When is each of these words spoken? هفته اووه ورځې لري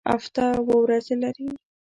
هفته 0.11 0.43
اووه 0.59 0.75
ورځې 0.83 1.15
لري 1.23 1.47